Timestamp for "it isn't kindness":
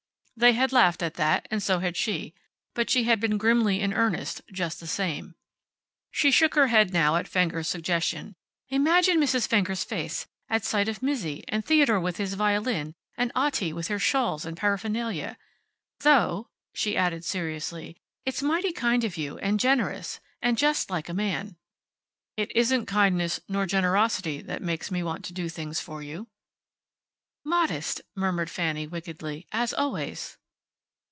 22.35-23.41